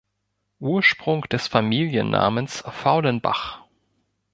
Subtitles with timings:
[0.61, 3.61] Ursprung des Familiennamens Faulenbach.